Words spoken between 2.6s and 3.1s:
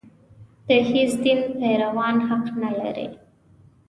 نه لري.